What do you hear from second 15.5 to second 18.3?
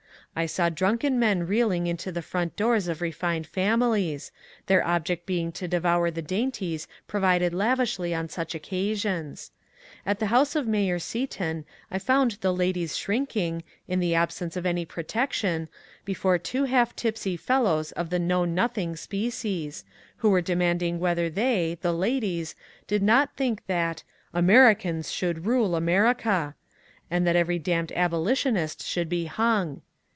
of any protection, before two half tipsy fellows of the ^^